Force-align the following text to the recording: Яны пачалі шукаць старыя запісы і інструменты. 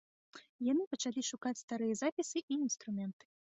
Яны 0.67 0.83
пачалі 0.93 1.21
шукаць 1.29 1.53
старыя 1.63 2.01
запісы 2.03 2.37
і 2.51 2.59
інструменты. 2.65 3.25